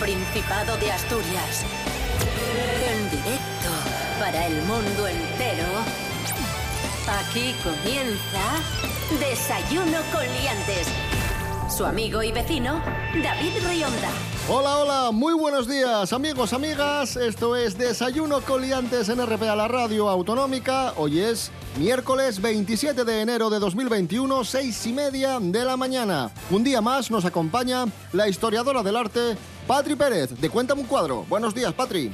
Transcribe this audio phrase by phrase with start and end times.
[0.00, 1.64] Principado de Asturias.
[2.88, 3.68] En directo
[4.20, 5.66] para el mundo entero.
[7.20, 8.62] Aquí comienza
[9.18, 10.86] Desayuno con Liantes.
[11.68, 12.80] Su amigo y vecino,
[13.22, 14.10] David Rionda.
[14.48, 17.16] Hola, hola, muy buenos días, amigos, amigas.
[17.16, 20.94] Esto es Desayuno con Liantes en RPA, la radio autonómica.
[20.96, 26.30] Hoy es miércoles 27 de enero de 2021, seis y media de la mañana.
[26.50, 29.36] Un día más nos acompaña la historiadora del arte,
[29.68, 31.26] Patri Pérez, de Cuéntame un cuadro.
[31.28, 32.10] Buenos días, Patri.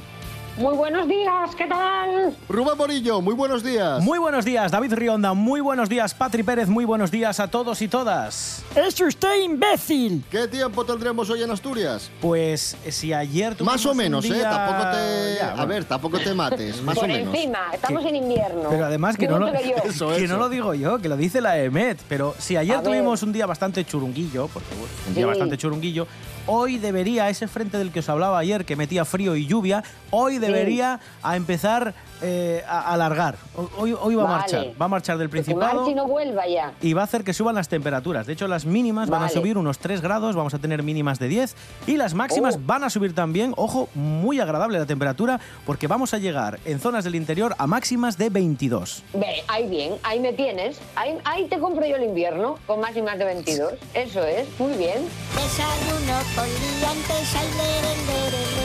[0.57, 2.33] Muy buenos días, ¿qué tal?
[2.47, 4.01] Rubén Morillo, muy buenos días.
[4.01, 5.33] Muy buenos días, David Rionda.
[5.33, 6.69] Muy buenos días, Patri Pérez.
[6.69, 8.63] Muy buenos días a todos y todas.
[8.73, 10.23] ¡Es usted imbécil!
[10.31, 12.09] ¿Qué tiempo tendremos hoy en Asturias?
[12.21, 14.39] Pues eh, si ayer tuvimos Más o menos, un ¿eh?
[14.43, 15.35] Tampoco te...
[15.39, 17.35] Ya, A ver, tampoco te mates, más Por o menos.
[17.35, 18.69] encima, estamos en invierno.
[18.69, 19.47] Pero además que no, lo.
[19.83, 20.33] Eso, que eso.
[20.35, 21.99] no lo digo yo, que lo dice la EMET.
[22.07, 22.91] Pero si ayer A ver.
[22.91, 25.27] tuvimos un día bastante churunguillo, porque bueno, un día Sí.
[25.29, 26.07] bastante churunguillo,
[26.47, 30.37] hoy debería, ese frente del que os hablaba ayer, que metía frío y lluvia, hoy
[30.47, 33.35] debería a empezar eh, a alargar.
[33.77, 35.89] Hoy, hoy va a marchar, va a marchar del Principado.
[35.89, 36.71] y no vuelva ya.
[36.81, 38.25] y va a hacer que suban las temperaturas.
[38.25, 41.27] De hecho, las mínimas van a subir unos 3 grados, vamos a tener mínimas de
[41.27, 41.55] 10
[41.87, 42.59] y las máximas Oh.
[42.65, 43.53] van a subir también.
[43.57, 48.17] Ojo, muy agradable la temperatura porque vamos a llegar en zonas del interior a máximas
[48.17, 49.03] de 22.
[49.13, 50.79] Ve, ahí bien, ahí me tienes.
[50.95, 53.73] Ahí, ahí te compro yo el invierno, con más de 22.
[53.93, 55.07] Eso es, muy bien.
[55.35, 58.64] Desayuno con liantes, ay, lere, lere, lere.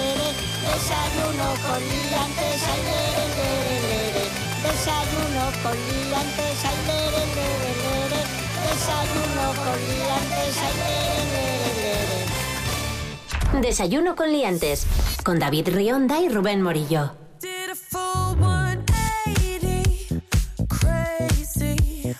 [0.71, 4.25] Desayuno con liantes, ay, lere, lere, lere.
[4.63, 8.21] Desayuno con liantes, ay, lere, lere, lere.
[8.67, 13.61] Desayuno con liantes, ay, lere, lere, lere.
[13.61, 14.87] Desayuno con Liantes.
[15.25, 17.13] Con David Rionda y Rubén Morillo.
[17.41, 20.23] Did a full 180,
[20.69, 22.15] crazy,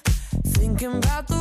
[0.45, 1.40] thinking about the way I was.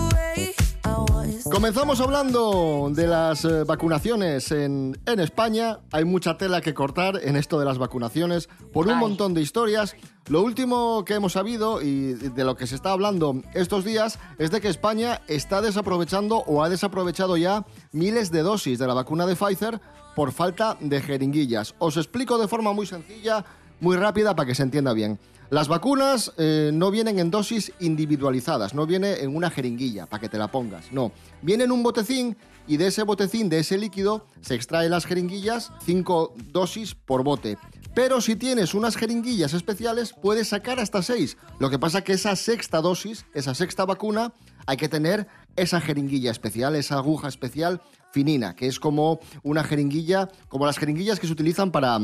[1.59, 5.79] Comenzamos hablando de las eh, vacunaciones en, en España.
[5.91, 8.99] Hay mucha tela que cortar en esto de las vacunaciones por un Ay.
[9.01, 9.93] montón de historias.
[10.29, 14.51] Lo último que hemos sabido y de lo que se está hablando estos días es
[14.51, 19.25] de que España está desaprovechando o ha desaprovechado ya miles de dosis de la vacuna
[19.25, 19.81] de Pfizer
[20.15, 21.75] por falta de jeringuillas.
[21.79, 23.43] Os explico de forma muy sencilla,
[23.81, 25.19] muy rápida para que se entienda bien.
[25.51, 30.29] Las vacunas eh, no vienen en dosis individualizadas, no viene en una jeringuilla para que
[30.29, 31.11] te la pongas, no.
[31.41, 32.37] Viene en un botecín
[32.67, 37.57] y de ese botecín, de ese líquido, se extraen las jeringuillas, cinco dosis por bote.
[37.95, 41.35] Pero si tienes unas jeringuillas especiales, puedes sacar hasta seis.
[41.57, 44.33] Lo que pasa que esa sexta dosis, esa sexta vacuna,
[44.67, 47.81] hay que tener esa jeringuilla especial, esa aguja especial
[48.11, 51.99] finina, que es como una jeringuilla, como las jeringuillas que se utilizan para,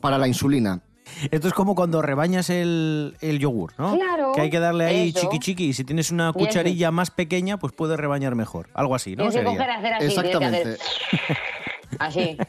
[0.00, 0.82] para la insulina.
[1.30, 3.94] Esto es como cuando rebañas el, el yogur, ¿no?
[3.96, 5.20] Claro, Que hay que darle ahí eso.
[5.20, 8.68] chiqui chiqui y si tienes una cucharilla más pequeña, pues puedes rebañar mejor.
[8.74, 9.28] Algo así, ¿no?
[9.28, 10.06] Tienes que coger, hacer así.
[10.06, 10.76] Exactamente.
[11.98, 12.36] Así.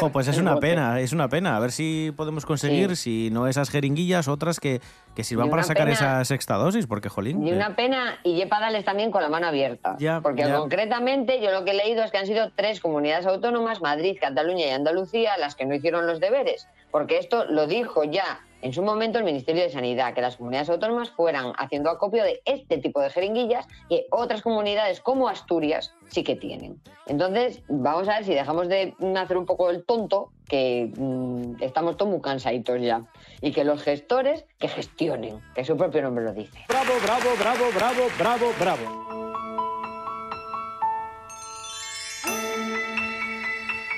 [0.00, 1.56] Jo, pues es una pena, es una pena.
[1.56, 4.80] A ver si podemos conseguir, si no esas jeringuillas, otras que,
[5.14, 7.46] que sirvan para sacar pena- esa sexta dosis, porque, jolín.
[7.46, 9.94] Y eh, una pena, y para darles también con la mano abierta.
[10.00, 10.56] Ya, Porque ya.
[10.56, 14.66] concretamente yo lo que he leído es que han sido tres comunidades autónomas, Madrid, Cataluña
[14.66, 16.66] y Andalucía, las que no hicieron los deberes.
[16.90, 20.68] Porque esto lo dijo ya en su momento el Ministerio de Sanidad, que las comunidades
[20.68, 26.24] autónomas fueran haciendo acopio de este tipo de jeringuillas y otras comunidades como Asturias sí
[26.24, 26.80] que tienen.
[27.06, 31.96] Entonces, vamos a ver si dejamos de hacer un poco el tonto, que mm, estamos
[31.96, 33.04] todos muy cansaditos ya.
[33.40, 36.58] Y que los gestores, que gestionen, que su propio nombre lo dice.
[36.68, 38.97] Bravo, bravo, bravo, bravo, bravo, bravo.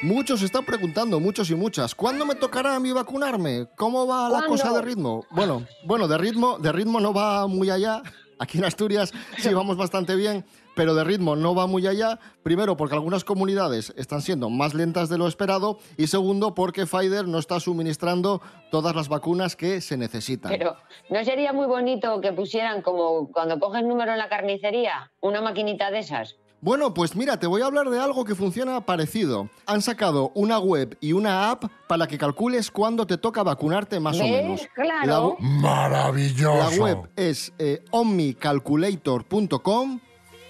[0.03, 3.67] Muchos están preguntando, muchos y muchas, ¿cuándo me tocará a mí vacunarme?
[3.77, 4.49] ¿Cómo va la ¿Cuándo?
[4.49, 5.27] cosa de ritmo?
[5.31, 8.03] Bueno, bueno, de ritmo, de ritmo no va muy allá.
[8.39, 12.19] Aquí en Asturias sí vamos bastante bien, pero de ritmo no va muy allá.
[12.43, 17.29] Primero, porque algunas comunidades están siendo más lentas de lo esperado y segundo, porque Pfizer
[17.29, 18.41] no está suministrando
[18.71, 20.51] todas las vacunas que se necesitan.
[20.51, 20.79] Pero,
[21.11, 25.91] ¿no sería muy bonito que pusieran como cuando coges número en la carnicería, una maquinita
[25.91, 26.39] de esas?
[26.63, 29.49] Bueno, pues mira, te voy a hablar de algo que funciona parecido.
[29.65, 34.21] Han sacado una web y una app para que calcules cuándo te toca vacunarte más
[34.21, 34.69] o menos.
[34.75, 35.39] Claro.
[35.41, 36.59] La Maravilloso.
[36.59, 40.01] La web es eh, omnicalculator.com.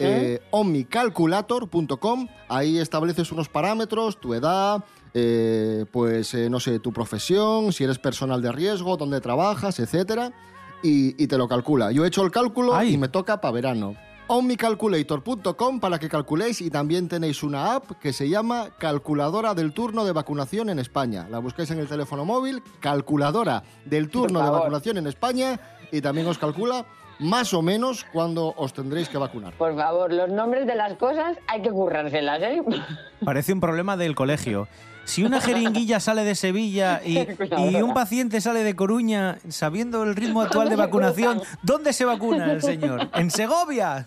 [0.01, 2.27] eh, omnicalculator.com.
[2.49, 4.83] Ahí estableces unos parámetros, tu edad,
[5.15, 10.33] eh, pues eh, no sé, tu profesión, si eres personal de riesgo, dónde trabajas, etcétera,
[10.83, 11.93] y, y te lo calcula.
[11.93, 12.95] Yo he hecho el cálculo Ay.
[12.95, 13.95] y me toca para verano.
[14.33, 20.05] omnicalculator.com para que calculéis y también tenéis una app que se llama Calculadora del Turno
[20.05, 21.27] de Vacunación en España.
[21.29, 24.51] La buscáis en el teléfono móvil, Calculadora del Turno de.
[24.51, 25.59] Vacunación en España
[25.91, 26.87] y también os calcula
[27.19, 29.55] más o menos cuándo os tendréis que vacunar.
[29.55, 32.63] Por favor, los nombres de las cosas hay que currárselas, ¿eh?
[33.25, 34.69] Parece un problema del colegio.
[35.05, 37.27] Si una jeringuilla sale de Sevilla y,
[37.59, 41.43] y un paciente sale de Coruña, sabiendo el ritmo actual de ¿Dónde se vacunación?
[41.63, 43.11] ¿dónde se vacuna el señor?
[43.15, 44.07] ¿En Segovia?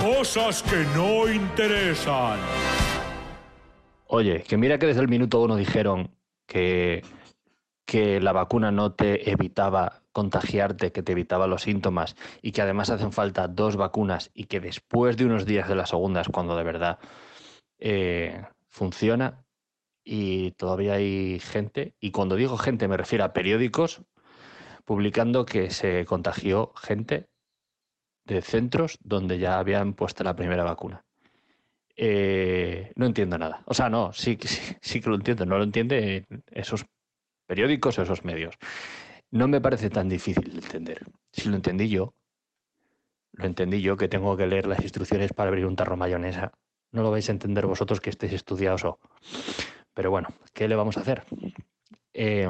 [0.00, 2.38] Cosas que no interesan.
[4.06, 6.10] Oye, que mira que desde el minuto uno dijeron
[6.46, 7.02] que,
[7.86, 12.90] que la vacuna no te evitaba contagiarte, que te evitaba los síntomas y que además
[12.90, 16.56] hacen falta dos vacunas y que después de unos días de la segunda es cuando
[16.56, 16.98] de verdad
[17.78, 18.42] eh,
[18.74, 19.46] funciona
[20.04, 24.02] y todavía hay gente, y cuando digo gente me refiero a periódicos,
[24.84, 27.28] publicando que se contagió gente
[28.26, 31.04] de centros donde ya habían puesto la primera vacuna.
[31.96, 33.62] Eh, no entiendo nada.
[33.66, 35.46] O sea, no, sí, sí, sí que lo entiendo.
[35.46, 36.84] No lo entiende esos
[37.46, 38.56] periódicos o esos medios.
[39.30, 41.06] No me parece tan difícil de entender.
[41.32, 42.14] Si lo entendí yo,
[43.32, 46.52] lo entendí yo que tengo que leer las instrucciones para abrir un tarro mayonesa.
[46.94, 49.00] No lo vais a entender vosotros que estéis estudiados o...
[49.94, 51.24] Pero bueno, ¿qué le vamos a hacer?
[52.12, 52.48] Eh,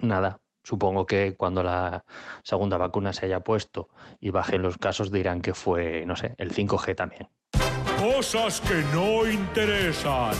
[0.00, 2.04] nada, supongo que cuando la
[2.44, 3.88] segunda vacuna se haya puesto
[4.20, 7.28] y bajen los casos dirán que fue, no sé, el 5G también.
[7.98, 10.34] Cosas que no interesan.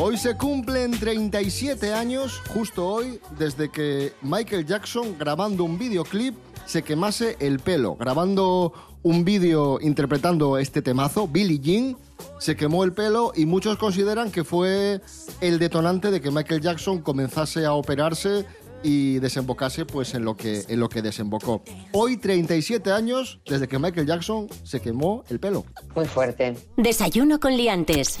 [0.00, 6.36] Hoy se cumplen 37 años, justo hoy, desde que Michael Jackson, grabando un videoclip,
[6.66, 7.96] se quemase el pelo.
[7.96, 8.72] Grabando
[9.02, 11.96] un vídeo interpretando este temazo, Billie Jean,
[12.38, 15.00] se quemó el pelo y muchos consideran que fue
[15.40, 18.46] el detonante de que Michael Jackson comenzase a operarse
[18.84, 21.62] y desembocase pues en lo que en lo que desembocó.
[21.90, 25.64] Hoy 37 años desde que Michael Jackson se quemó el pelo.
[25.96, 26.54] Muy fuerte.
[26.76, 28.18] Desayuno con liantes.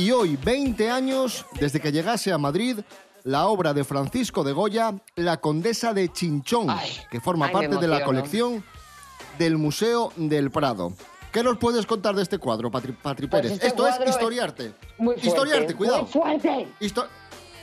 [0.00, 2.78] Y hoy, 20 años desde que llegase a Madrid
[3.24, 7.76] la obra de Francisco de Goya, La Condesa de Chinchón, Ay, que forma ay, parte
[7.76, 8.64] de la colección
[9.38, 10.94] del Museo del Prado.
[11.30, 13.52] ¿Qué nos puedes contar de este cuadro, Patri, Patri Pues Pérez?
[13.56, 14.72] este Esto es historiarte.
[14.96, 15.28] Muy fuerte.
[15.28, 16.02] Historiarte, cuidado.
[16.04, 16.68] Muy fuerte.
[16.80, 17.06] Histo-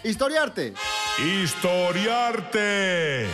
[0.04, 0.75] historiarte.
[1.44, 3.25] Historiarte.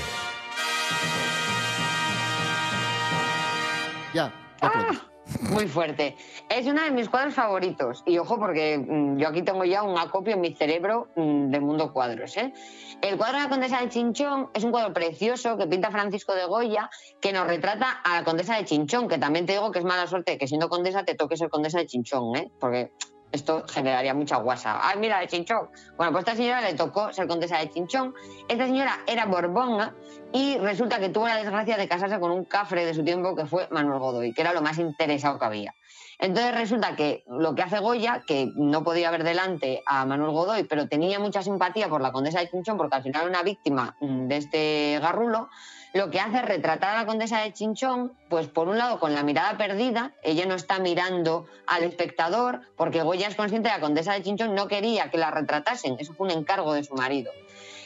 [4.14, 5.12] Ya, ya.
[5.42, 6.16] Muy fuerte.
[6.50, 8.03] Es uno de mis cuadros favoritos.
[8.06, 11.62] Y ojo, porque mm, yo aquí tengo ya un acopio en mi cerebro mm, del
[11.62, 12.36] mundo cuadros.
[12.38, 12.53] ¿eh?
[13.01, 16.46] El cuadro de la Condesa de Chinchón es un cuadro precioso que pinta Francisco de
[16.46, 16.89] Goya,
[17.22, 20.08] que nos retrata a la Condesa de Chinchón, que también te digo que es mala
[20.08, 22.51] suerte que siendo condesa te toque ser Condesa de Chinchón, ¿eh?
[22.60, 22.92] porque
[23.34, 24.80] esto generaría mucha guasa.
[24.82, 25.70] ¡Ay, mira, de Chinchón!
[25.98, 28.13] Bueno, pues a esta señora le tocó ser Condesa de Chinchón.
[28.48, 29.96] Esta señora era borbona
[30.32, 33.46] y resulta que tuvo la desgracia de casarse con un cafre de su tiempo que
[33.48, 35.75] fue Manuel Godoy, que era lo más interesado que había.
[36.20, 40.63] Entonces resulta que lo que hace Goya, que no podía ver delante a Manuel Godoy,
[40.63, 43.98] pero tenía mucha simpatía por la condesa de Chinchón, porque al final era una víctima
[44.00, 45.50] mm, de este garrulo,
[45.94, 49.14] lo que hace es retratar a la condesa de Chinchón, pues por un lado con
[49.14, 53.80] la mirada perdida, ella no está mirando al espectador, porque Goya es consciente de que
[53.80, 56.96] la condesa de Chinchón no quería que la retratasen, eso fue un encargo de su
[56.96, 57.32] marido.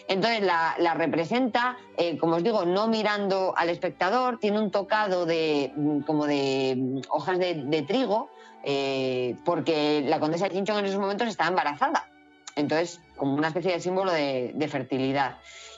[0.07, 5.73] Entonces la, representa, eh, como os digo, no mirando al espectador, tiene un tocado de
[5.75, 8.29] mm, como de mm, hojas de, trigo,
[8.63, 12.07] eh, porque la condesa de Chinchón en esos momentos estaba embarazada.
[12.55, 15.37] Entonces, como una especie de símbolo de fertilidad.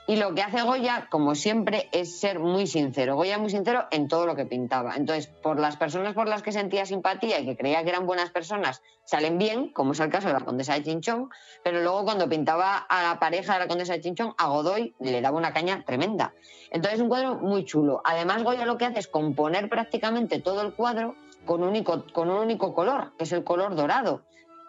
[0.09, 3.15] Y lo que hace Goya, como siempre, es ser muy sincero.
[3.15, 4.95] Goya es muy sincero en todo lo que pintaba.
[4.95, 8.31] Entonces, por las personas por las que sentía simpatía y que creía que eran buenas
[8.31, 11.29] personas, salen bien, como es el caso de la condesa de Chinchón,
[11.63, 15.21] pero luego cuando pintaba a la pareja de la condesa de Chinchón, a Godoy le
[15.21, 16.33] daba una caña tremenda.
[16.71, 18.01] Entonces, es un cuadro muy chulo.
[18.03, 21.13] Además, Goya lo que hace es componer prácticamente todo el cuadro
[21.45, 24.23] con un único, color, que es el color dorado.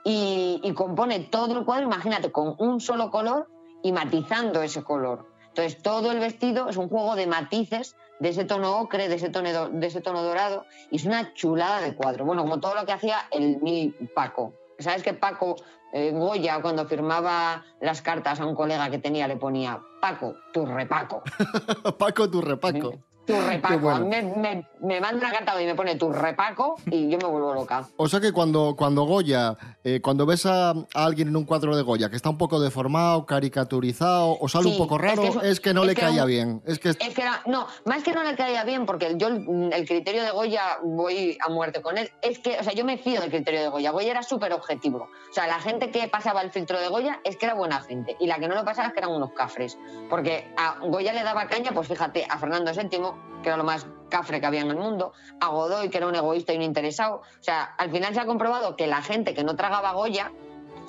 [0.05, 3.49] Y compone todo el cuadro, imagínate, con un solo color
[3.83, 5.30] y matizando ese color.
[5.61, 9.29] Entonces, todo el vestido es un juego de matices de ese tono ocre, de ese
[9.29, 12.25] tono, de ese tono dorado, y es una chulada de cuadro.
[12.25, 14.55] Bueno, como todo lo que hacía el mi Paco.
[14.79, 15.57] ¿Sabes que Paco
[15.93, 20.65] eh, Goya, cuando firmaba las cartas a un colega que tenía, le ponía Paco, tu
[20.65, 21.23] repaco?
[21.99, 22.95] Paco, tu repaco.
[23.31, 23.79] Tu repaco.
[23.81, 23.97] bueno.
[23.97, 27.19] A mí me, me, me manda una carta y me pone tu repaco y yo
[27.19, 27.87] me vuelvo loca.
[27.97, 31.77] O sea que cuando, cuando Goya, eh, cuando ves a, a alguien en un cuadro
[31.77, 35.37] de Goya que está un poco deformado, caricaturizado o sale Sí, un poco raro, es
[35.43, 36.63] es que, no es le que caía un- bien.
[36.67, 39.71] Es que Es que era, no, más que no le caía bien, porque yo el,
[39.73, 42.99] el criterio de Goya voy a muerte con él, es que, o sea, yo me
[42.99, 43.91] fío del criterio de Goya.
[43.91, 45.09] Goya era súper objetivo.
[45.31, 48.17] O sea, la gente que pasaba el filtro de Goya es que era buena gente,
[48.21, 49.79] y la que no lo pasaba es que eran unos cafres.
[50.09, 53.01] Porque a Goya le daba caña, pues fíjate, a Fernando VII,
[53.43, 56.15] que era lo más cafre que había en el mundo, a Godoy, que era un
[56.15, 57.17] egoísta y un interesado.
[57.17, 60.33] O sea, al final se ha comprobado que la gente que no tragaba Goya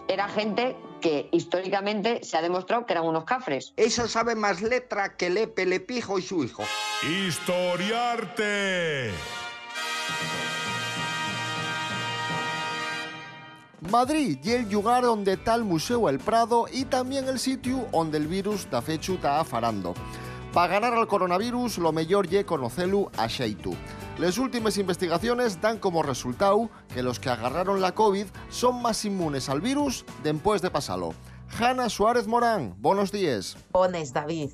[0.08, 3.74] era gente que históricamente se ha demostrado que eran unos cafres.
[3.78, 6.64] Eso sabe más letra que Lepe, Lepijo y su hijo.
[7.28, 9.12] Historiarte.
[13.90, 18.20] Madrid y el lugar donde está el Museo El Prado y también el sitio donde
[18.20, 19.96] el virus da fechu está afarando.
[20.54, 23.74] Para ganar al coronavirus, lo mejor ye conocelu a xeitu.
[24.18, 29.48] Las últimas investigaciones dan como resultado que los que agarraron la COVID son más inmunes
[29.48, 31.14] al virus después de pasarlo.
[31.58, 33.56] Hanna Suárez Morán, buenos días.
[33.72, 34.50] Bones, David.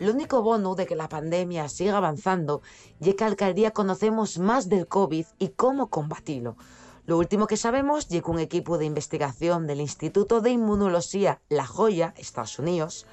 [0.00, 2.60] Lo único bono de que la pandemia siga avanzando
[3.00, 6.56] y que al día conocemos más del COVID y cómo combatirlo.
[7.06, 11.66] Lo último que sabemos es que un equipo de investigación del Instituto de Inmunología La
[11.66, 13.06] Joya, Estados Unidos,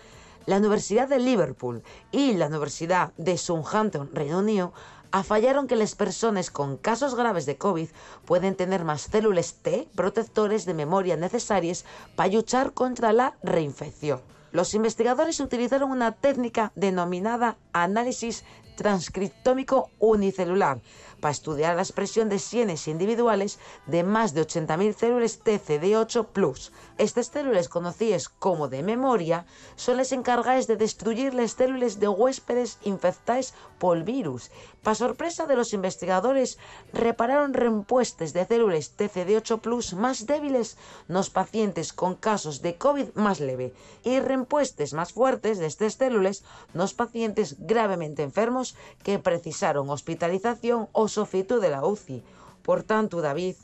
[0.45, 4.73] la Universidad de Liverpool y la Universidad de Southampton, Reino Unido,
[5.11, 7.87] afallaron que las personas con casos graves de COVID
[8.25, 11.85] pueden tener más células T protectores de memoria necesarias
[12.15, 14.21] para luchar contra la reinfección.
[14.51, 18.43] Los investigadores utilizaron una técnica denominada análisis
[18.75, 20.81] transcriptómico unicelular
[21.23, 26.71] para estudiar la expresión de genes individuales de más de 80.000 células TCD8+.
[26.97, 29.45] Estas células conocidas como de memoria
[29.77, 34.51] son las encargadas de destruir las células de huéspedes infectadas por virus.
[34.83, 36.57] Para sorpresa de los investigadores,
[36.91, 40.77] repararon reempuestes de células TCD8+, más débiles
[41.07, 45.93] en los pacientes con casos de COVID más leve y reempuestes más fuertes de estas
[45.93, 48.62] células en los pacientes gravemente enfermos
[49.03, 52.23] que precisaron hospitalización o sofitu de la UCI.
[52.63, 53.55] Por tanto, David,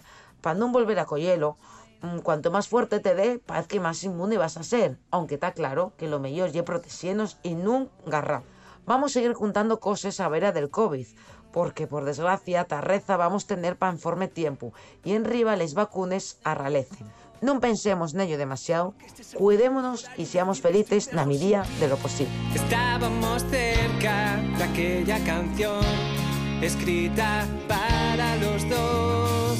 [0.41, 1.57] para no volver a collelo,
[2.01, 5.53] mm, cuanto más fuerte te dé, parece que más inmune vas a ser, aunque está
[5.53, 8.43] claro que lo mejor es protegernos y no garrar.
[8.85, 11.07] Vamos a seguir juntando cosas a vera del COVID,
[11.51, 16.39] porque por desgracia tarreza vamos a tener para informe tiempo y en riba les vacunes
[16.43, 17.07] arralecen.
[17.41, 18.93] No pensemos en ello demasiado,
[19.33, 22.31] cuidémonos y seamos felices na medida de lo posible.
[22.53, 25.85] Estábamos cerca de aquella canción
[26.61, 29.57] escrita para los dos.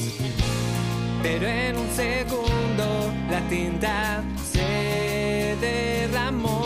[1.24, 6.66] Pero en un segundo la tinta se derramó.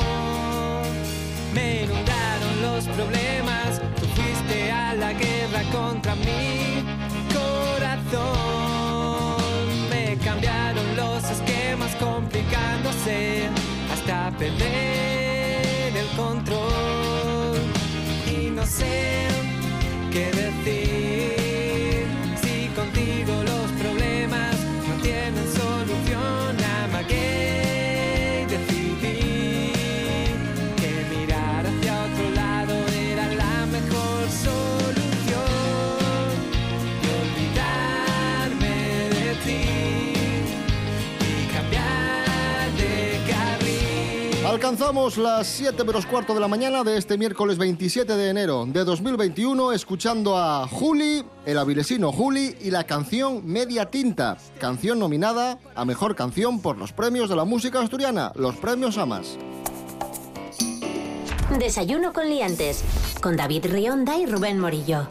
[1.53, 6.83] Me inundaron los problemas, tú fuiste a la guerra contra mi
[7.33, 8.42] corazón.
[12.03, 13.49] Complicándose
[13.91, 17.57] hasta perder el control.
[18.27, 19.27] Y no sé
[20.11, 21.42] qué decir
[44.53, 48.83] Alcanzamos las 7 menos cuarto de la mañana de este miércoles 27 de enero de
[48.83, 55.85] 2021 escuchando a Juli, el avilesino Juli y la canción Media Tinta, canción nominada a
[55.85, 59.39] Mejor Canción por los premios de la música asturiana, los premios AMAS.
[61.57, 62.83] Desayuno con liantes,
[63.23, 65.09] con David Rionda y Rubén Morillo.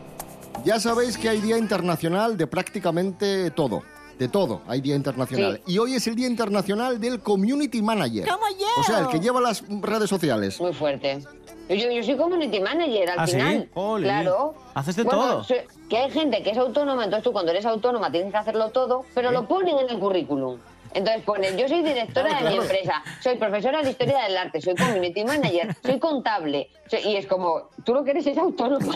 [0.65, 3.83] Ya sabéis que hay Día Internacional de prácticamente todo.
[4.19, 5.61] De todo, hay Día Internacional.
[5.67, 8.29] Y hoy es el Día Internacional del Community Manager.
[8.29, 8.67] ¡Como yo!
[8.79, 10.61] O sea, el que lleva las redes sociales.
[10.61, 11.21] Muy fuerte.
[11.69, 13.33] Yo, yo soy community manager al ¿Ah, sí?
[13.33, 13.69] final.
[13.75, 14.03] Ole.
[14.05, 14.55] Claro.
[14.75, 15.45] Haces de Bueno, todo.
[15.45, 18.71] soy- que hay gente que es autónoma, entonces tú cuando eres autónoma tienes que hacerlo
[18.71, 20.59] todo, pero lo ponen en el currículum.
[20.95, 24.61] Entonces ponen, yo soy directora Claro, de mi empresa, soy profesora de historia del arte,
[24.61, 26.69] soy community manager, soy contable.
[26.89, 28.95] soy- y es como, tú lo que eres es autónoma.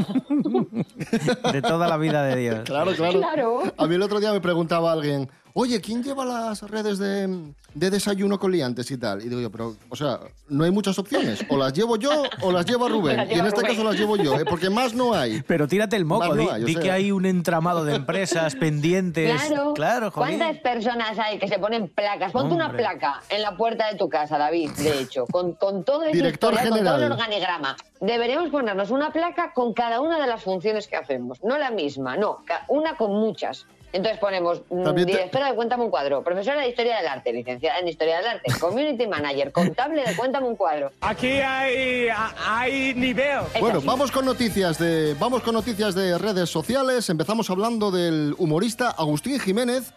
[1.53, 2.61] De toda la vida de Dios.
[2.65, 3.19] Claro, claro.
[3.19, 3.63] Claro.
[3.77, 7.91] A mí el otro día me preguntaba alguien, oye, ¿quién lleva las redes de, de
[7.91, 9.23] desayuno con liantes y tal?
[9.25, 10.21] Y digo yo, pero, o sea,
[10.51, 11.45] no hay muchas opciones.
[11.49, 12.11] O las llevo yo
[12.43, 13.17] o las lleva Rubén.
[13.17, 13.71] Las y en este Rubén.
[13.73, 14.45] caso las llevo yo, ¿eh?
[14.45, 15.41] porque más no hay.
[15.47, 19.43] Pero tírate el moco, Más no di, hay, que hay un entramado de empresas pendientes.
[19.47, 19.73] Claro.
[19.75, 20.37] claro joder.
[20.39, 22.33] ¿Cuántas personas hay que se ponen placas?
[22.33, 26.03] Ponte una placa en la puerta de tu casa, David, de hecho, con, con todo
[26.05, 27.13] ese Director historial, con todo el general.
[27.13, 27.77] organigrama.
[28.01, 31.43] Deberíamos ponernos una placa con cada una de las funciones que hacemos.
[31.43, 33.67] No la misma, no, una con muchas.
[33.97, 37.79] Entonces ponemos mm, te- directora de Cuéntame un cuadro, profesora de Historia del Arte, licenciada
[37.79, 40.93] en Historia del Arte, community manager, contable de Cuéntame un cuadro.
[41.01, 42.09] Aquí hay,
[42.47, 43.41] hay nivel.
[43.55, 43.87] Es Bueno, así.
[43.87, 47.09] vamos con noticias de vamos con noticias de redes sociales.
[47.09, 49.93] Empezamos hablando del humorista Agustín Jiménez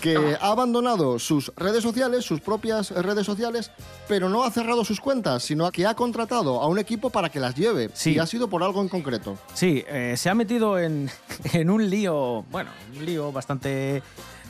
[0.00, 3.70] que ha abandonado sus redes sociales, sus propias redes sociales,
[4.08, 7.40] pero no ha cerrado sus cuentas, sino que ha contratado a un equipo para que
[7.40, 7.90] las lleve.
[7.94, 8.12] Sí.
[8.14, 9.38] Y ha sido por algo en concreto.
[9.54, 11.10] Sí, eh, se ha metido en,
[11.52, 14.02] en un lío, bueno, un lío bastante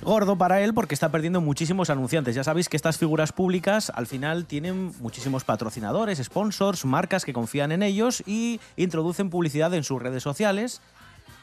[0.03, 2.35] gordo para él porque está perdiendo muchísimos anunciantes.
[2.35, 7.73] Ya sabéis que estas figuras públicas al final tienen muchísimos patrocinadores, sponsors, marcas que confían
[7.73, 10.81] en ellos y introducen publicidad en sus redes sociales.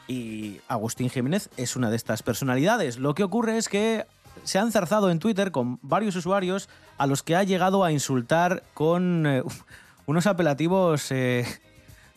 [0.08, 2.98] Y Agustín Jiménez es una de estas personalidades.
[2.98, 4.06] Lo que ocurre es que
[4.44, 8.62] se ha enzarzado en Twitter con varios usuarios a los que ha llegado a insultar
[8.74, 9.42] con eh,
[10.06, 11.44] unos apelativos, eh,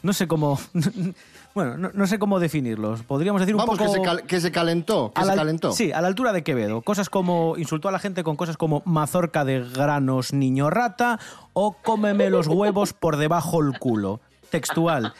[0.03, 0.57] no sé cómo,
[1.53, 3.03] bueno, no, no sé cómo definirlos.
[3.03, 5.71] Podríamos decir un Vamos, poco que, se cal- que se calentó, que se calentó.
[5.73, 6.81] Sí, a la altura de Quevedo.
[6.81, 7.57] Cosas como.
[7.57, 11.19] Insultó a la gente con cosas como mazorca de granos, niño rata
[11.53, 14.21] o cómeme los huevos por debajo el culo.
[14.49, 15.13] Textual.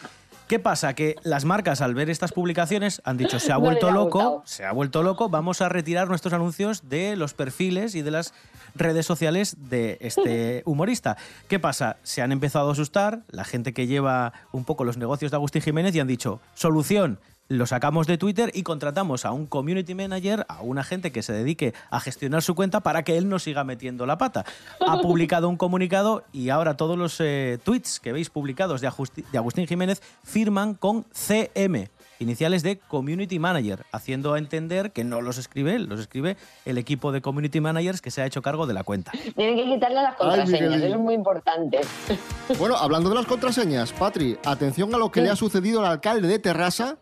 [0.52, 0.94] ¿Qué pasa?
[0.96, 4.44] Que las marcas al ver estas publicaciones han dicho, se ha vuelto ha loco, gustado.
[4.44, 8.34] se ha vuelto loco, vamos a retirar nuestros anuncios de los perfiles y de las
[8.76, 11.16] redes sociales de este humorista.
[11.48, 12.00] ¿Qué pasa?
[12.04, 15.62] Se han empezado a asustar la gente que lleva un poco los negocios de Agustín
[15.62, 20.46] Jiménez y han dicho, solución, lo sacamos de Twitter y contratamos a un community manager,
[20.48, 23.66] a una gente que se dedique a gestionar su cuenta para que él no siga
[23.66, 24.46] metiendo la pata.
[24.80, 29.26] Ha publicado un comunicado y ahora todos los eh, tweets que veis publicados de, Ajusti-
[29.30, 35.20] de Agustín Jiménez firman con CM, iniciales de Community Manager, haciendo a entender que no
[35.22, 38.66] los escribe él, los escribe el equipo de Community Managers que se ha hecho cargo
[38.66, 39.12] de la cuenta.
[39.36, 41.82] Tienen que quitarle las Ay, contraseñas, eso es muy importante.
[42.58, 46.30] Bueno, hablando de las contraseñas, Patri, atención a lo que le ha sucedido al alcalde
[46.30, 46.98] de Terrassa,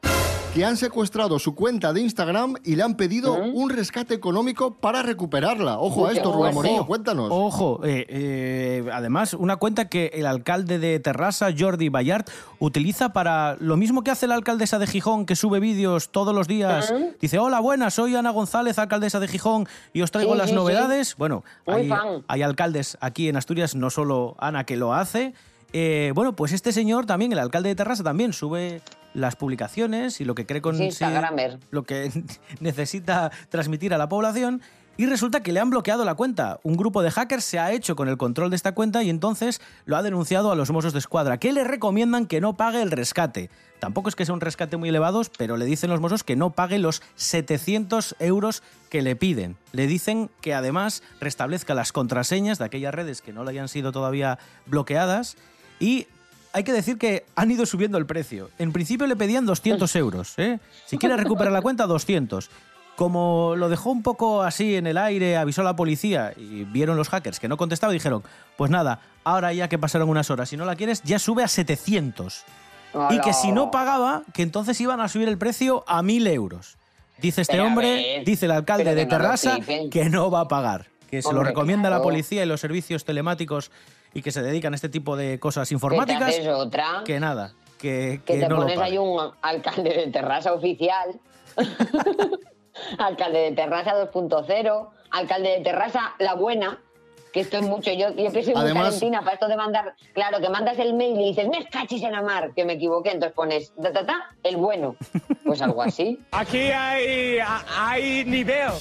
[0.53, 5.03] que han secuestrado su cuenta de Instagram y le han pedido un rescate económico para
[5.03, 5.77] recuperarla.
[5.77, 6.55] Ojo a esto, Rubén.
[6.55, 7.27] Morillo, cuéntanos.
[7.29, 12.25] Ojo, eh, eh, además, una cuenta que el alcalde de Terrassa, Jordi Bayard,
[12.57, 16.47] utiliza para lo mismo que hace la alcaldesa de Gijón, que sube vídeos todos los
[16.47, 16.91] días.
[17.21, 20.51] Dice, hola, buenas, soy Ana González, alcaldesa de Gijón, y os traigo Sí, las sí,
[20.51, 20.55] sí.
[20.55, 21.15] novedades.
[21.15, 21.43] Bueno,
[22.27, 25.33] hay, alcaldes aquí en Asturias, no solo Ana que lo hace.
[25.73, 28.81] Eh, bueno, pues este señor también, el alcalde de Terrassa, también sube
[29.13, 31.59] las publicaciones y lo que cree con Instagramer.
[31.71, 32.11] lo que
[32.59, 34.61] necesita transmitir a la población.
[34.97, 36.59] Y resulta que le han bloqueado la cuenta.
[36.61, 39.61] Un grupo de hackers se ha hecho con el control de esta cuenta y entonces
[39.85, 42.91] lo ha denunciado a los Mossos de Escuadra, que le recomiendan que no pague el
[42.91, 43.49] rescate.
[43.79, 46.49] Tampoco es que sea un rescate muy elevado, pero le dicen los Mossos que no
[46.49, 49.55] pague los 700 euros que le piden.
[49.71, 53.93] Le dicen que además restablezca las contraseñas de aquellas redes que no le hayan sido
[53.93, 55.37] todavía bloqueadas
[55.79, 56.07] y
[56.53, 58.49] hay que decir que han ido subiendo el precio.
[58.57, 60.33] En principio le pedían 200 euros.
[60.37, 60.59] ¿eh?
[60.85, 62.49] Si quiere recuperar la cuenta, 200.
[62.95, 66.97] Como lo dejó un poco así en el aire, avisó a la policía y vieron
[66.97, 68.23] los hackers que no contestaba, dijeron,
[68.57, 71.47] pues nada, ahora ya que pasaron unas horas, si no la quieres, ya sube a
[71.47, 72.43] 700.
[73.11, 76.77] Y que si no pagaba, que entonces iban a subir el precio a 1000 euros.
[77.19, 79.59] Dice este Pero a hombre, dice el alcalde de no Terrassa,
[79.91, 80.87] que no va a pagar.
[81.09, 82.03] Que se lo recomienda la claro.
[82.03, 83.71] policía y los servicios telemáticos
[84.13, 86.21] y que se dedican a este tipo de cosas Que informáticas.
[86.29, 90.53] haces otra, Que nada, que, que que te no pones ahí un alcalde de Terrassa
[90.53, 91.19] oficial,
[92.97, 96.79] alcalde de Terrassa 2.0, alcalde de Terrassa la buena,
[97.33, 99.93] que esto es mucho, yo, yo que soy muy Además- talentina para esto de mandar,
[100.13, 103.11] claro, que mandas el mail y dices, me cachis en la mar, que me equivoqué,
[103.11, 104.95] entonces pones, ta, ta, ta, el bueno,
[105.45, 106.19] pues algo así.
[106.31, 107.37] Aquí hay,
[107.77, 108.71] hay nivel.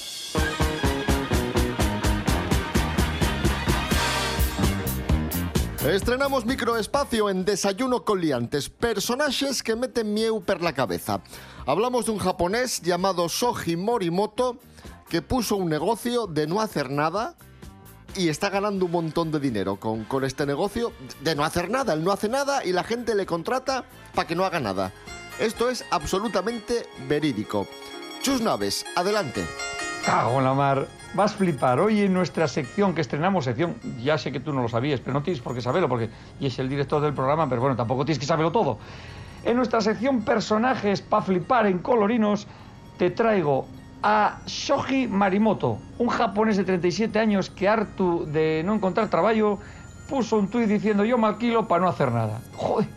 [5.87, 11.21] Estrenamos microespacio en Desayuno con Liantes, personajes que meten mieu per la cabeza.
[11.65, 14.57] Hablamos de un japonés llamado Soji Morimoto
[15.07, 17.35] que puso un negocio de no hacer nada
[18.13, 21.93] y está ganando un montón de dinero con, con este negocio de no hacer nada.
[21.93, 24.91] Él no hace nada y la gente le contrata para que no haga nada.
[25.39, 27.67] Esto es absolutamente verídico.
[28.21, 29.45] Chus Naves, adelante.
[30.05, 30.87] Cago en la mar.
[31.13, 31.79] Vas a flipar.
[31.79, 35.13] Hoy en nuestra sección que estrenamos, sección, ya sé que tú no lo sabías, pero
[35.13, 36.09] no tienes por qué saberlo porque
[36.39, 38.77] y es el director del programa, pero bueno, tampoco tienes que saberlo todo.
[39.43, 42.47] En nuestra sección personajes para flipar en colorinos,
[42.97, 43.65] te traigo
[44.03, 49.59] a Shoji Marimoto, un japonés de 37 años que harto de no encontrar trabajo
[50.07, 52.41] puso un tuit diciendo yo me alquilo para no hacer nada.
[52.55, 52.87] Joder,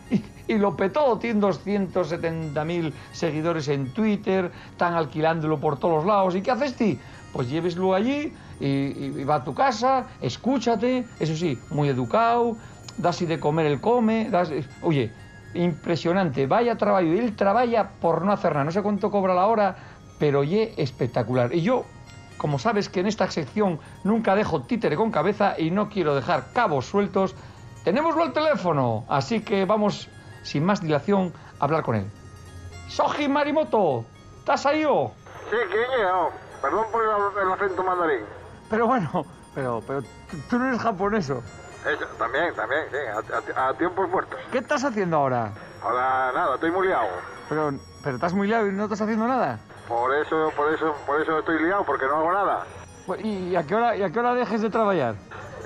[0.47, 6.35] y, lo petó, tiene 270.000 seguidores en Twitter, están alquilándolo por todos lados.
[6.35, 6.99] ¿Y qué haces ti?
[7.31, 12.57] Pues lléveslo allí y, va a tu casa, escúchate, eso sí, muy educado,
[12.97, 14.51] das y de comer el come, das...
[14.81, 15.11] Oye,
[15.53, 19.75] impresionante, vaya trabajo, él trabaja por no hacer nada, no sé cuánto cobra la hora,
[20.19, 21.53] pero oye, espectacular.
[21.53, 21.85] Y yo,
[22.37, 26.51] como sabes que en esta sección nunca dejo títere con cabeza y no quiero dejar
[26.53, 27.35] cabos sueltos,
[27.83, 30.09] tenémoslo al teléfono, así que vamos,
[30.43, 32.11] sin más dilación, hablar con él.
[32.87, 34.05] Soji Marimoto,
[34.39, 35.13] ¿estás ahí o?
[35.49, 36.07] Sí, ¿quién es?
[36.13, 36.29] Oh,
[36.61, 38.21] perdón por el, el acento mandarín.
[38.69, 39.25] Pero bueno,
[39.55, 40.01] pero, pero
[40.49, 41.41] tú- no eres japoneso.
[41.85, 42.97] Eso, también, también, sí,
[43.57, 44.39] a, a- a tiempos muertos.
[44.51, 45.51] ¿Qué estás haciendo ahora?
[45.83, 47.07] Ahora nada, estoy muy liado.
[47.49, 49.59] Pero, pero estás muy liado y no estás haciendo nada.
[49.87, 52.63] Por eso, por eso, por eso estoy liado, porque no hago nada.
[53.21, 55.15] ¿Y a qué hora, y a qué hora dejes de trabajar?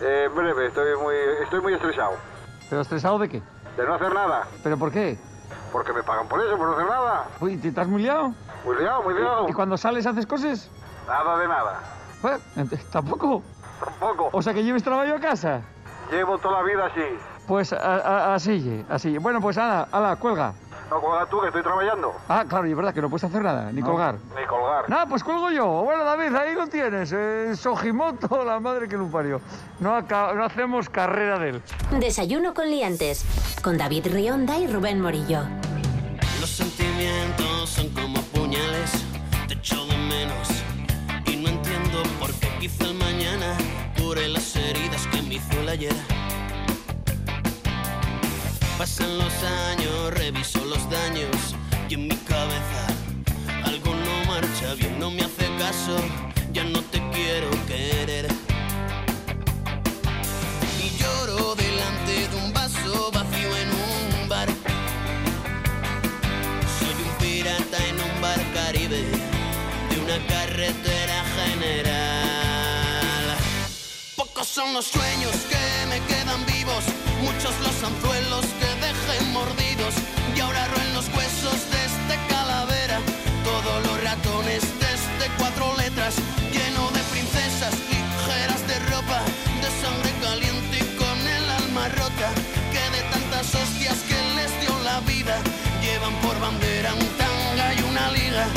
[0.02, 2.14] Eh, en breve, estoy muy, estoy muy estresado.
[2.68, 3.42] ¿Pero estresado de qué?
[3.78, 4.48] De no hacer nada.
[4.64, 5.18] ¿Pero por qué?
[5.72, 7.26] Porque me pagan por eso, por no hacer nada.
[7.40, 8.34] Uy, ¿te estás muy liado?
[8.66, 9.48] Muy liado, muy liado.
[9.50, 10.70] ¿Y cuando sales haces cosas?
[11.08, 11.80] Nada de nada.
[12.22, 12.42] Pues,
[12.92, 13.44] tampoco.
[13.80, 14.30] Tampoco.
[14.34, 15.62] O sea que lleves trabajo a casa.
[16.12, 17.02] Llevo toda la vida así.
[17.48, 19.18] Pues a- a- así, así.
[19.20, 20.54] Bueno, pues ala, ala, cuelga.
[20.90, 22.14] No cuelga tú, que estoy trabajando.
[22.30, 24.16] Ah, claro, y es verdad que no puedes hacer nada, ni colgar.
[24.40, 24.90] Ni colgar.
[24.90, 25.66] Nada, pues cuelgo yo.
[25.84, 27.12] Bueno, David, ahí lo tienes.
[27.14, 29.42] Eh, Sojimoto, la madre que lo parió.
[29.80, 31.62] No, no hacemos carrera de él.
[32.00, 33.26] Desayuno con liantes.
[33.62, 35.42] Con David Rionda y Rubén Morillo.
[36.40, 39.04] Los sentimientos son como puñales,
[39.48, 40.48] te echo de menos
[41.26, 43.58] y no entiendo por qué quizá el mañana
[43.98, 45.96] cure las heridas que me hizo el ayer.
[48.78, 49.34] Pasan los
[49.72, 51.56] años, reviso los daños
[51.90, 52.86] y en mi cabeza
[53.64, 55.98] algo no marcha bien, no me hace caso,
[56.54, 58.28] ya no te quiero querer.
[60.80, 64.48] Y lloro delante de un vaso vacío en un bar.
[66.78, 69.02] Soy un pirata en un bar caribe
[69.90, 73.38] de una carretera general.
[74.16, 76.84] Pocos son los sueños que me quedan vivos,
[77.24, 78.67] muchos los anzuelos que
[79.34, 79.94] mordidos.
[80.36, 83.00] Y ahora roen los huesos de este calavera,
[83.44, 86.16] todos los ratones de este cuatro letras,
[86.52, 89.22] lleno de princesas ligeras de ropa,
[89.62, 92.30] de sangre caliente y con el alma rota,
[92.72, 95.38] que de tantas hostias que les dio la vida,
[95.82, 98.48] llevan por bandera un tanga y una liga.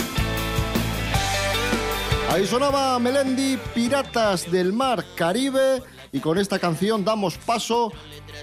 [2.30, 7.92] Ahí sonaba Melendi, Piratas del Mar Caribe, y con esta canción damos paso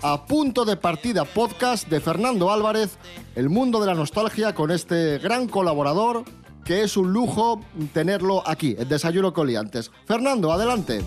[0.02, 2.98] a Punto de Partida Podcast de Fernando Álvarez,
[3.36, 6.24] El Mundo de la Nostalgia, con este gran colaborador
[6.64, 7.62] que es un lujo
[7.94, 9.90] tenerlo aquí, en Desayuno con Liantes.
[10.06, 11.02] Fernando, adelante.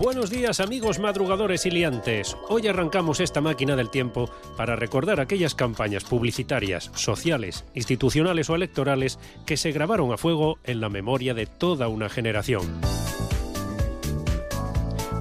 [0.00, 2.36] Buenos días amigos madrugadores y liantes.
[2.48, 9.20] Hoy arrancamos esta máquina del tiempo para recordar aquellas campañas publicitarias, sociales, institucionales o electorales
[9.46, 12.80] que se grabaron a fuego en la memoria de toda una generación.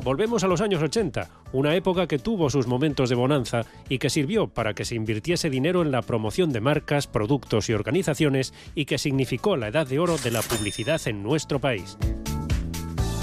[0.04, 4.10] Volvemos a los años 80, una época que tuvo sus momentos de bonanza y que
[4.10, 8.86] sirvió para que se invirtiese dinero en la promoción de marcas, productos y organizaciones y
[8.86, 12.00] que significó la edad de oro de la publicidad en nuestro país.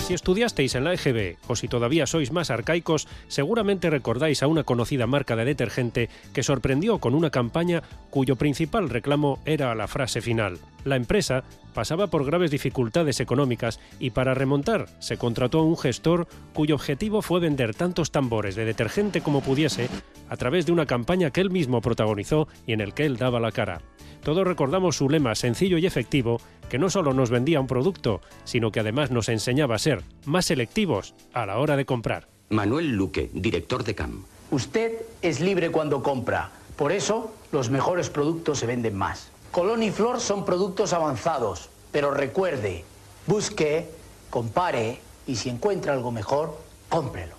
[0.07, 4.63] Si estudiasteis en la EGB o si todavía sois más arcaicos, seguramente recordáis a una
[4.63, 10.23] conocida marca de detergente que sorprendió con una campaña cuyo principal reclamo era la frase
[10.23, 10.59] final.
[10.89, 16.27] La empresa pasaba por graves dificultades económicas y para remontar se contrató a un gestor
[16.55, 19.91] cuyo objetivo fue vender tantos tambores de detergente como pudiese
[20.31, 23.39] a través de una campaña que él mismo protagonizó y en el que él daba
[23.39, 23.83] la cara.
[24.23, 28.73] Todos recordamos su lema sencillo y efectivo, que no solo nos vendía un producto, sino
[28.73, 32.29] que además nos enseñaba a ser más selectivos a la hora de comprar.
[32.49, 34.25] Manuel Luque, director de CAM.
[34.51, 36.51] Usted es libre cuando compra.
[36.77, 39.31] Por eso, los mejores productos se venden más.
[39.51, 41.71] Colón y Flor son productos avanzados.
[41.91, 42.85] Pero recuerde,
[43.27, 43.91] busque,
[44.31, 46.59] compare y si encuentra algo mejor,
[46.89, 47.38] cómprelo.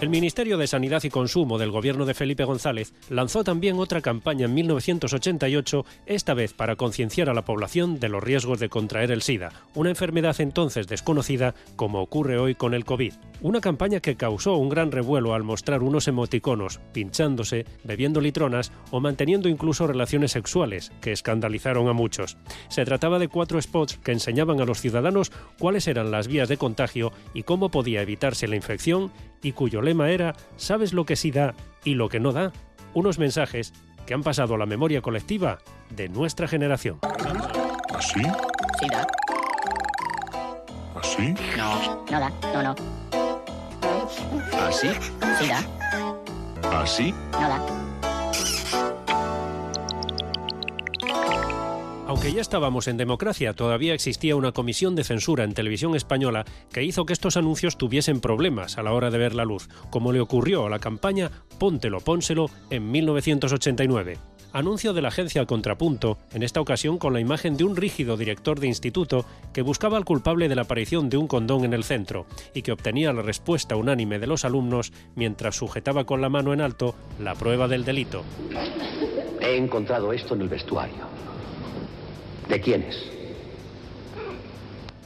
[0.00, 4.44] El Ministerio de Sanidad y Consumo del gobierno de Felipe González lanzó también otra campaña
[4.44, 9.22] en 1988, esta vez para concienciar a la población de los riesgos de contraer el
[9.22, 13.12] SIDA, una enfermedad entonces desconocida como ocurre hoy con el COVID.
[13.40, 19.00] Una campaña que causó un gran revuelo al mostrar unos emoticonos pinchándose, bebiendo litronas o
[19.00, 22.36] manteniendo incluso relaciones sexuales, que escandalizaron a muchos.
[22.68, 26.56] Se trataba de cuatro spots que enseñaban a los ciudadanos cuáles eran las vías de
[26.56, 29.10] contagio y cómo podía evitarse la infección
[29.42, 32.52] y cuyo lema era ¿Sabes lo que sí da y lo que no da?
[32.94, 33.72] Unos mensajes
[34.06, 35.58] que han pasado a la memoria colectiva
[35.90, 36.98] de nuestra generación.
[37.94, 38.22] ¿Así?
[38.80, 39.06] Sí da.
[40.94, 41.34] ¿Así?
[41.56, 42.30] No, no da.
[42.54, 42.74] No, no.
[44.66, 44.88] ¿Así?
[45.38, 46.80] Sí da.
[46.80, 47.14] ¿Así?
[47.32, 47.87] No da.
[52.08, 56.82] Aunque ya estábamos en democracia, todavía existía una comisión de censura en televisión española que
[56.82, 60.20] hizo que estos anuncios tuviesen problemas a la hora de ver la luz, como le
[60.20, 64.16] ocurrió a la campaña Póntelo, pónselo en 1989.
[64.54, 68.58] Anuncio de la agencia contrapunto, en esta ocasión con la imagen de un rígido director
[68.58, 72.24] de instituto que buscaba al culpable de la aparición de un condón en el centro
[72.54, 76.62] y que obtenía la respuesta unánime de los alumnos mientras sujetaba con la mano en
[76.62, 78.24] alto la prueba del delito.
[79.42, 81.27] He encontrado esto en el vestuario.
[82.48, 82.96] ¿De quién es?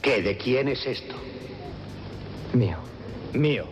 [0.00, 0.22] ¿Qué?
[0.22, 1.14] ¿De quién es esto?
[2.52, 2.76] Mío.
[3.32, 3.64] Mío.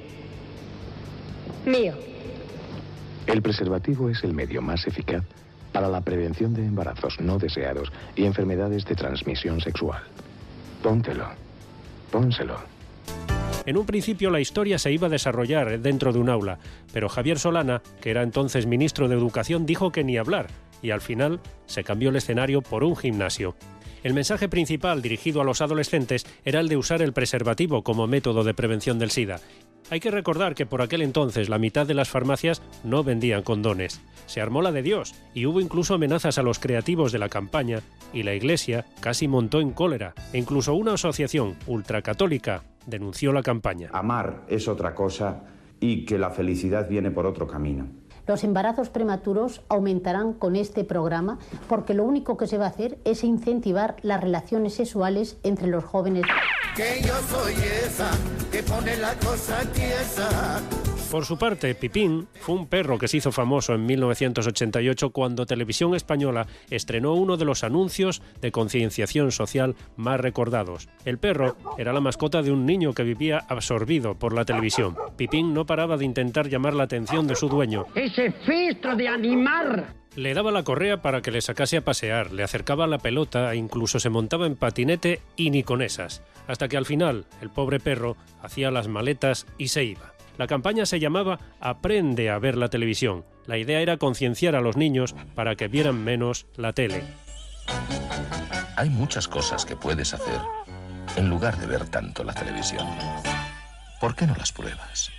[1.66, 1.94] Mío.
[3.26, 5.24] El preservativo es el medio más eficaz
[5.72, 10.02] para la prevención de embarazos no deseados y enfermedades de transmisión sexual.
[10.82, 11.28] Póntelo.
[12.10, 12.58] Pónselo.
[13.66, 16.58] En un principio la historia se iba a desarrollar dentro de un aula,
[16.92, 20.48] pero Javier Solana, que era entonces ministro de Educación, dijo que ni hablar,
[20.82, 23.54] y al final se cambió el escenario por un gimnasio.
[24.02, 28.44] El mensaje principal dirigido a los adolescentes era el de usar el preservativo como método
[28.44, 29.40] de prevención del SIDA.
[29.90, 34.00] Hay que recordar que por aquel entonces la mitad de las farmacias no vendían condones.
[34.26, 37.80] Se armó la de Dios y hubo incluso amenazas a los creativos de la campaña
[38.12, 43.90] y la Iglesia casi montó en cólera e incluso una asociación ultracatólica denunció la campaña.
[43.92, 45.44] Amar es otra cosa
[45.80, 47.88] y que la felicidad viene por otro camino.
[48.30, 52.96] Los embarazos prematuros aumentarán con este programa porque lo único que se va a hacer
[53.04, 56.22] es incentivar las relaciones sexuales entre los jóvenes.
[61.10, 65.96] Por su parte, Pipín fue un perro que se hizo famoso en 1988 cuando Televisión
[65.96, 70.88] Española estrenó uno de los anuncios de concienciación social más recordados.
[71.04, 74.94] El perro era la mascota de un niño que vivía absorbido por la televisión.
[75.16, 77.86] Pipín no paraba de intentar llamar la atención de su dueño.
[77.96, 79.94] Ese filtro de animar.
[80.14, 83.56] Le daba la correa para que le sacase a pasear, le acercaba la pelota e
[83.56, 86.22] incluso se montaba en patinete y ni con esas.
[86.46, 90.12] Hasta que al final, el pobre perro hacía las maletas y se iba.
[90.40, 93.26] La campaña se llamaba Aprende a ver la televisión.
[93.44, 97.04] La idea era concienciar a los niños para que vieran menos la tele.
[98.74, 100.40] Hay muchas cosas que puedes hacer
[101.16, 102.88] en lugar de ver tanto la televisión.
[104.00, 105.10] ¿Por qué no las pruebas?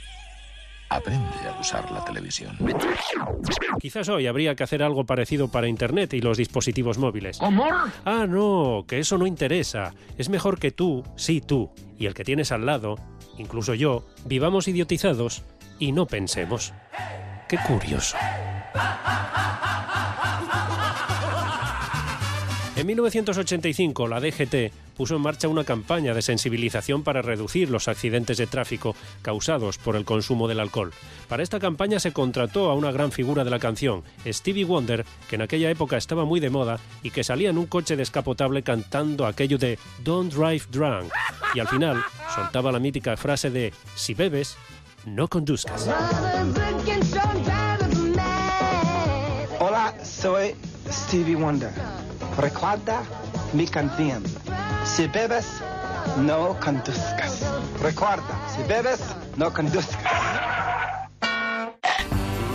[0.91, 2.57] Aprende a usar la televisión.
[3.79, 7.37] Quizás hoy habría que hacer algo parecido para Internet y los dispositivos móviles.
[7.37, 7.65] ¿Cómo?
[8.03, 9.93] Ah, no, que eso no interesa.
[10.17, 12.95] Es mejor que tú, sí tú, y el que tienes al lado,
[13.37, 15.43] incluso yo, vivamos idiotizados
[15.79, 16.73] y no pensemos.
[17.47, 18.17] Qué curioso.
[22.77, 28.37] En 1985, la DGT puso en marcha una campaña de sensibilización para reducir los accidentes
[28.37, 30.93] de tráfico causados por el consumo del alcohol.
[31.27, 35.35] Para esta campaña se contrató a una gran figura de la canción, Stevie Wonder, que
[35.35, 39.25] en aquella época estaba muy de moda y que salía en un coche descapotable cantando
[39.25, 41.11] aquello de Don't drive drunk.
[41.53, 42.01] Y al final
[42.33, 44.55] soltaba la mítica frase de Si bebes,
[45.05, 45.89] no conduzcas.
[49.59, 50.55] Hola, soy
[50.89, 52.10] Stevie Wonder.
[52.37, 53.03] Recuerda
[53.53, 54.23] mi canción.
[54.85, 55.61] Si bebes,
[56.17, 57.45] no conduzcas.
[57.81, 58.23] Recuerda,
[58.55, 59.01] si bebes,
[59.37, 60.01] no conduzcas.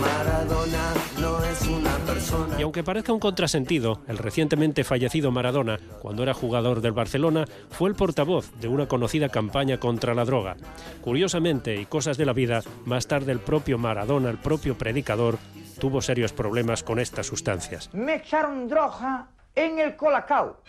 [0.01, 2.59] Maradona no es una persona.
[2.59, 7.89] Y aunque parezca un contrasentido, el recientemente fallecido Maradona, cuando era jugador del Barcelona, fue
[7.89, 10.57] el portavoz de una conocida campaña contra la droga.
[11.01, 15.37] Curiosamente, y cosas de la vida, más tarde el propio Maradona, el propio predicador,
[15.79, 17.89] tuvo serios problemas con estas sustancias.
[17.93, 20.61] Me echaron droga en el colacao.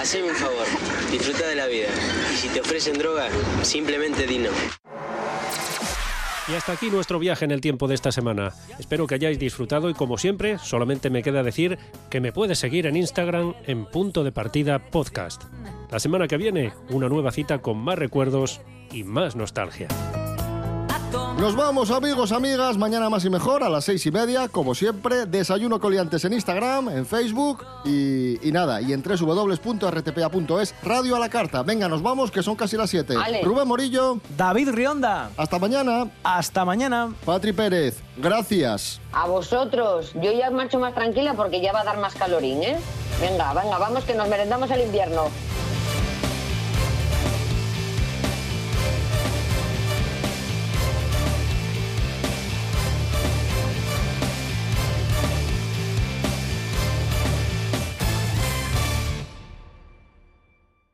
[0.00, 0.66] Haceme un favor,
[1.10, 1.88] disfruta de la vida.
[2.32, 3.28] Y si te ofrecen droga,
[3.62, 4.50] simplemente di no.
[6.48, 8.52] Y hasta aquí nuestro viaje en el tiempo de esta semana.
[8.78, 11.78] Espero que hayáis disfrutado y como siempre, solamente me queda decir
[12.10, 15.44] que me puedes seguir en Instagram en punto de partida podcast.
[15.90, 18.60] La semana que viene, una nueva cita con más recuerdos
[18.92, 19.88] y más nostalgia.
[21.38, 22.78] Nos vamos, amigos, amigas.
[22.78, 25.26] Mañana más y mejor a las seis y media, como siempre.
[25.26, 28.80] Desayuno coliantes en Instagram, en Facebook y, y nada.
[28.80, 31.62] Y en www.rtpa.es, radio a la carta.
[31.62, 33.14] Venga, nos vamos, que son casi las siete.
[33.42, 34.20] Rubén Morillo.
[34.36, 35.30] David Rionda.
[35.36, 36.08] Hasta mañana.
[36.22, 37.12] Hasta mañana.
[37.24, 38.00] Patri Pérez.
[38.16, 39.00] Gracias.
[39.12, 40.12] A vosotros.
[40.14, 42.78] Yo ya marcho más tranquila porque ya va a dar más calorín, ¿eh?
[43.20, 45.24] Venga, venga, vamos que nos merendamos el invierno.